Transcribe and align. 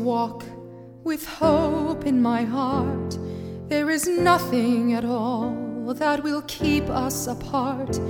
walk 0.00 0.44
with 1.04 1.26
hope 1.26 2.06
in 2.06 2.20
my 2.22 2.44
heart. 2.44 3.18
There 3.68 3.90
is 3.90 4.08
nothing 4.08 4.94
at 4.94 5.04
all 5.04 5.94
that 5.94 6.22
will 6.22 6.42
keep 6.42 6.88
us 6.88 7.26
apart. 7.26 8.00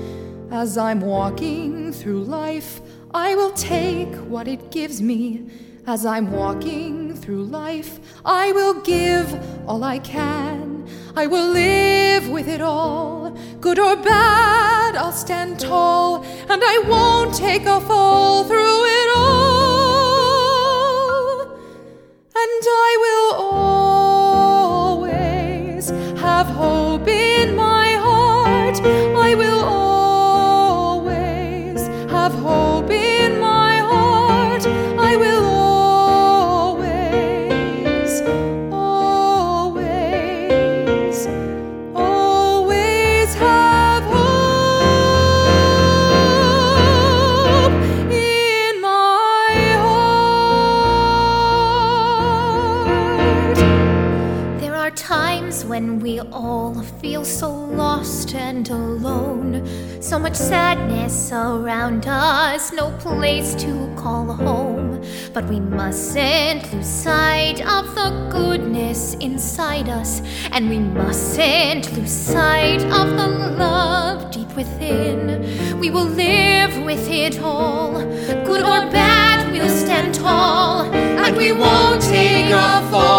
As 0.51 0.77
I'm 0.77 1.01
walking 1.01 1.93
through 1.93 2.25
life, 2.25 2.81
I 3.13 3.35
will 3.35 3.53
take 3.53 4.15
what 4.33 4.49
it 4.49 4.71
gives 4.71 5.03
me. 5.03 5.49
As 5.87 6.07
I'm 6.07 6.31
walking 6.31 7.15
through 7.15 7.45
life, 7.45 8.01
I 8.25 8.53
will 8.53 8.81
give 8.81 9.29
all 9.69 9.83
I 9.83 9.99
can. 9.99 10.87
I 11.17 11.27
will 11.27 11.49
live 11.49 12.29
with 12.29 12.49
it 12.49 12.61
all. 12.61 13.37
Good 13.61 13.79
or 13.79 13.97
bad, 13.97 14.97
I'll 14.97 15.13
stand 15.13 15.59
tall, 15.59 16.25
and 16.49 16.63
I 16.65 16.85
won't 16.87 17.35
take 17.35 17.67
a 17.67 17.81
fall 17.81 18.45
through 18.45 18.80
hope 32.41 33.10
times 55.01 55.65
when 55.65 55.99
we 55.99 56.21
all 56.21 56.75
feel 57.01 57.25
so 57.25 57.51
lost 57.51 58.35
and 58.35 58.69
alone. 58.69 59.67
So 60.01 60.19
much 60.19 60.35
sadness 60.35 61.33
around 61.33 62.07
us, 62.07 62.71
no 62.73 62.91
place 62.99 63.55
to 63.57 63.93
call 63.97 64.27
home. 64.27 65.03
But 65.33 65.47
we 65.47 65.59
mustn't 65.59 66.71
lose 66.73 66.87
sight 66.87 67.63
of 67.63 67.95
the 67.95 68.29
goodness 68.31 69.15
inside 69.15 69.89
us, 69.89 70.21
and 70.53 70.69
we 70.69 70.79
mustn't 70.79 71.91
lose 71.97 72.13
sight 72.13 72.83
of 72.85 73.09
the 73.17 73.29
love 73.59 74.31
deep 74.31 74.55
within. 74.55 75.81
We 75.81 75.91
will 75.91 76.11
live 76.27 76.85
with 76.85 77.09
it 77.09 77.41
all, 77.41 77.93
good 78.45 78.63
or 78.63 78.83
bad, 78.93 79.51
we'll 79.51 79.69
stand 79.69 80.15
tall, 80.15 80.83
and 80.93 81.35
we 81.37 81.53
won't 81.53 82.03
take 82.03 82.53
a 82.53 82.87
fall. 82.91 83.10